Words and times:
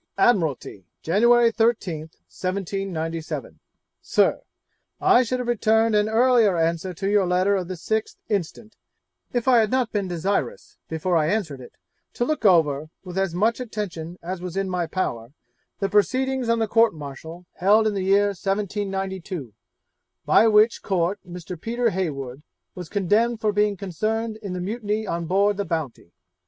Admiralty, 0.17 0.87
Jan. 1.03 1.21
13th, 1.21 1.59
1797. 2.27 3.59
'Sir, 4.01 4.41
I 4.99 5.21
should 5.21 5.37
have 5.37 5.47
returned 5.47 5.93
an 5.93 6.09
earlier 6.09 6.57
answer 6.57 6.91
to 6.95 7.07
your 7.07 7.27
letter 7.27 7.55
of 7.55 7.67
the 7.67 7.75
6th 7.75 8.15
instant, 8.27 8.75
if 9.31 9.47
I 9.47 9.59
had 9.59 9.69
not 9.69 9.91
been 9.91 10.07
desirous, 10.07 10.79
before 10.89 11.15
I 11.15 11.27
answered 11.27 11.61
it, 11.61 11.73
to 12.13 12.25
look 12.25 12.45
over, 12.45 12.89
with 13.03 13.15
as 13.15 13.35
much 13.35 13.59
attention 13.59 14.17
as 14.23 14.41
was 14.41 14.57
in 14.57 14.67
my 14.71 14.87
power, 14.87 15.33
the 15.77 15.87
proceedings 15.87 16.49
on 16.49 16.57
the 16.57 16.67
Court 16.67 16.95
Martial 16.95 17.45
held 17.57 17.85
in 17.85 17.93
the 17.93 18.01
year 18.01 18.29
1792, 18.29 19.53
by 20.25 20.47
which 20.47 20.81
Court 20.81 21.19
Mr. 21.29 21.61
Peter 21.61 21.91
Heywood 21.91 22.41
was 22.73 22.89
condemned 22.89 23.39
for 23.39 23.53
being 23.53 23.77
concerned 23.77 24.37
in 24.37 24.53
the 24.53 24.61
mutiny 24.61 25.05
on 25.05 25.27
board 25.27 25.57
the 25.57 25.63
Bounty. 25.65 26.11